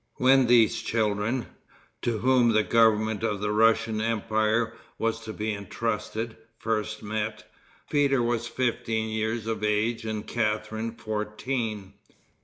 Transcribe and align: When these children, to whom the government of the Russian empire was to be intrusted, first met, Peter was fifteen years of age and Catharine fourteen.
When 0.15 0.47
these 0.47 0.81
children, 0.81 1.45
to 2.01 2.17
whom 2.17 2.53
the 2.53 2.63
government 2.63 3.21
of 3.21 3.39
the 3.39 3.51
Russian 3.51 4.01
empire 4.01 4.73
was 4.97 5.19
to 5.25 5.31
be 5.31 5.53
intrusted, 5.53 6.37
first 6.57 7.03
met, 7.03 7.43
Peter 7.87 8.23
was 8.23 8.47
fifteen 8.47 9.09
years 9.09 9.45
of 9.45 9.63
age 9.63 10.03
and 10.03 10.25
Catharine 10.25 10.93
fourteen. 10.93 11.93